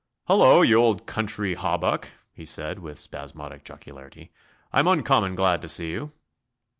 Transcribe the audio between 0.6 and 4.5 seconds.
you old country hawbuck," he said, with spasmodic jocularity;